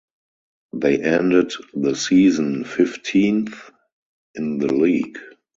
They 0.73 0.99
ended 0.99 1.53
the 1.75 1.93
season 1.95 2.63
fifteenth 2.63 3.69
in 4.33 4.57
the 4.57 4.73
league. 4.73 5.19